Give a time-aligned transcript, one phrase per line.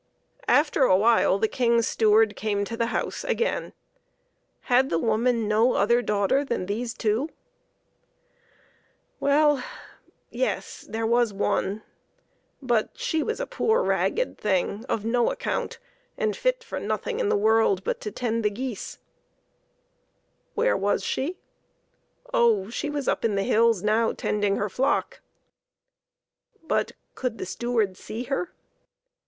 [0.47, 3.71] After a while the King's steward came to the house again.
[4.61, 7.29] Had the woman no other daughter than these two?
[9.19, 9.63] Well,
[10.31, 11.83] yes; there was one,
[12.63, 15.77] but she was a poor ragged thing, of no account,
[16.17, 18.97] and fit for nothing in the world but to tend the geese.
[20.55, 21.13] 114 PEPPER AND SALT.
[21.13, 21.33] Where was
[22.63, 22.65] she?
[22.65, 25.21] Oh, she was up on the hills now tending her flock.
[26.63, 28.51] But could the steward see her?